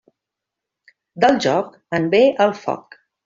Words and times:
Del 1.25 1.37
joc, 1.47 1.77
en 1.99 2.09
ve 2.17 2.25
el 2.47 2.57
foc. 2.65 2.99